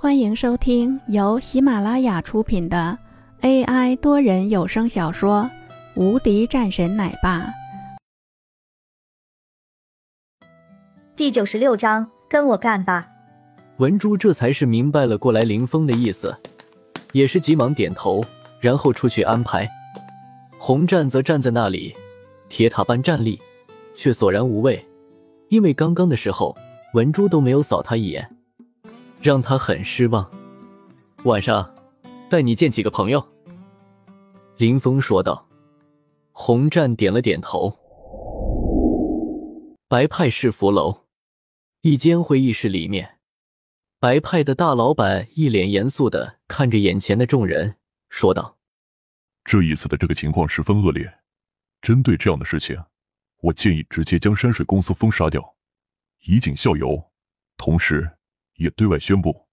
[0.00, 2.96] 欢迎收听由喜马拉雅出品的
[3.40, 5.42] AI 多人有声小说
[6.00, 7.40] 《无敌战神奶爸》
[11.16, 13.08] 第九十六章，跟我干吧！
[13.78, 16.32] 文珠这才是明白了过来林峰的意思，
[17.10, 18.22] 也是急忙点头，
[18.60, 19.68] 然后出去安排。
[20.58, 21.92] 洪战则站在那里，
[22.48, 23.36] 铁塔般站立，
[23.96, 24.86] 却索然无味，
[25.48, 26.56] 因为刚刚的时候
[26.94, 28.37] 文珠都没有扫他一眼。
[29.20, 30.30] 让他很失望。
[31.24, 31.74] 晚上
[32.30, 33.26] 带你见几个朋友。”
[34.56, 35.44] 林峰说道。
[36.40, 37.76] 红战点了点头。
[39.88, 41.06] 白派市福楼
[41.80, 43.18] 一间会议室里面，
[43.98, 47.74] 白派的大老板一脸严肃的看着眼前的众人，
[48.08, 48.56] 说道
[49.42, 51.12] ：“这一次的这个情况十分恶劣，
[51.82, 52.80] 针对这样的事情，
[53.40, 55.56] 我建议直接将山水公司封杀掉，
[56.20, 57.10] 以儆效尤，
[57.56, 58.08] 同时。”
[58.58, 59.48] 也对外宣布，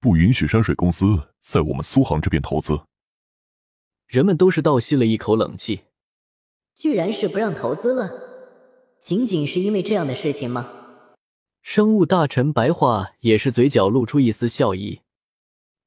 [0.00, 2.78] 不允许山水公司在我们苏杭这边投资。
[4.06, 5.84] 人们都是倒吸了一口冷气。
[6.74, 8.10] 居然是不让投资了？
[8.98, 10.68] 仅仅是因为这样的事情吗？
[11.62, 15.00] 生物大臣白话也是嘴角露出一丝笑意。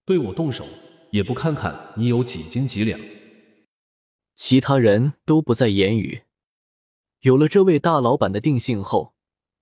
[0.05, 0.65] 对我动手，
[1.11, 2.99] 也不看看你有几斤几两。
[4.35, 6.23] 其他人都不再言语。
[7.21, 9.15] 有了这位大老板的定性后，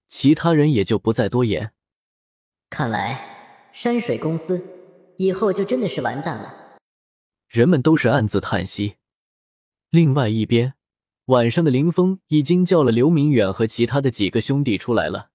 [0.07, 1.73] 其他人也就不再多言。
[2.69, 4.61] 看来山水公司
[5.17, 6.77] 以后就真的是完蛋了。
[7.47, 8.95] 人们都是暗自叹息。
[9.89, 10.73] 另外一边，
[11.25, 15.29] 晚上的林峰已经叫了刘明远和其他的几个兄弟出来了。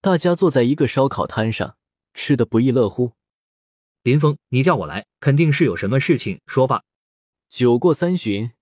[0.00, 1.76] 大家坐在一个烧烤摊上，
[2.14, 3.12] 吃的不亦乐乎。
[4.02, 6.84] 林峰，你叫我来，肯定是有什么事情，说吧。
[7.48, 8.52] 酒过三巡，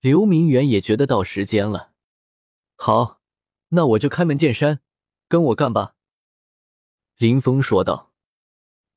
[0.00, 1.92] 刘明远也觉得到时间了。
[2.76, 3.20] 好，
[3.70, 4.80] 那我就开门见山，
[5.28, 5.93] 跟我干吧。
[7.16, 8.10] 林峰说道，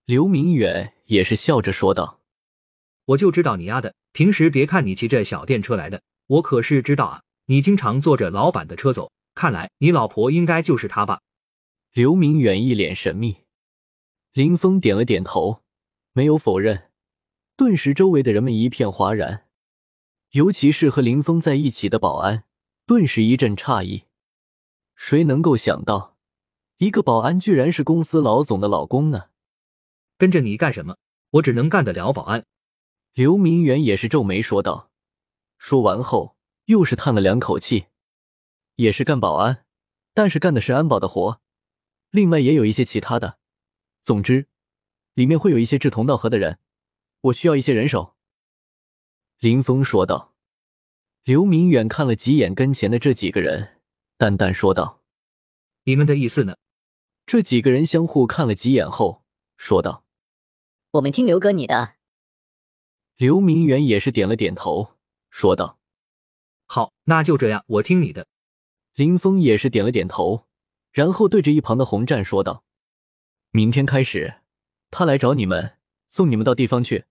[0.06, 2.20] 刘明远也是笑着说道
[3.06, 9.12] ：“我就知道你丫的，平时别看你骑着小电车来的，我可是知道啊，你经常坐着老板的车走。
[9.36, 11.22] 看来你老婆应该就是他吧？”
[11.94, 13.38] 刘明远一脸神秘，
[14.34, 15.62] 林峰点了点头，
[16.14, 16.90] 没有否认。
[17.56, 19.46] 顿时，周围的人们一片哗然，
[20.32, 22.46] 尤其是和林峰在一起的保安，
[22.88, 24.06] 顿时一阵诧异。
[24.96, 26.17] 谁能够想到？
[26.78, 29.30] 一个保安居然是公司老总的老公呢？
[30.18, 30.98] 跟着你干什么？
[31.32, 32.46] 我只能干得了保安。
[33.14, 34.92] 刘明远也是皱眉说道。
[35.58, 37.88] 说完后，又是叹了两口气，
[38.76, 39.66] 也是干保安，
[40.14, 41.42] 但是干的是安保的活，
[42.12, 43.40] 另外也有一些其他的。
[44.04, 44.48] 总之，
[45.16, 46.60] 里面会有一些志同道合的人，
[47.22, 48.16] 我需要一些人手。
[49.40, 50.36] 林峰说道。
[51.24, 53.82] 刘明远看了几眼跟前的这几个人，
[54.18, 55.02] 淡淡说道
[55.84, 56.56] ：“你们的意思呢？”
[57.28, 59.26] 这几个人相互看了几眼后，
[59.58, 60.06] 说道
[60.92, 61.96] ：“我们听刘哥你的。”
[63.18, 64.94] 刘明远也是点了点头，
[65.30, 65.78] 说道
[66.68, 68.28] ：“好，那就这样，我听你的。”
[68.96, 70.48] 林峰也是点了点头，
[70.90, 72.64] 然后对着一旁的洪战说道
[73.52, 74.36] ：“明天开始，
[74.90, 75.78] 他来找你们，
[76.10, 77.04] 送你们到地方去，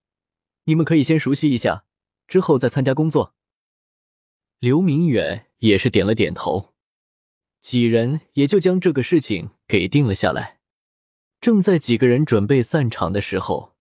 [0.65, 1.85] 你们可以先熟悉一下，
[2.27, 3.35] 之后再参加工作。”
[4.61, 6.73] 刘明远也是点了点头。
[7.61, 10.61] 几人也就将这个事情给定了下来。
[11.41, 13.77] 正在几个人准备散场的时候，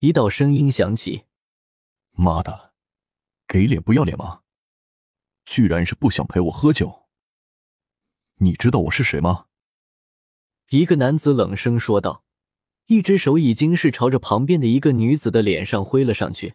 [0.00, 1.24] 一道声音响起
[2.12, 2.72] ：“妈的，
[3.46, 4.42] 给脸不要脸吗？
[5.44, 7.06] 居然是不想陪我喝酒。
[8.38, 9.46] 你知道我是谁吗？”
[10.70, 12.24] 一个男子冷声说道，
[12.86, 16.54] 一只手已经是朝着旁边的一个女子的脸上挥了上去。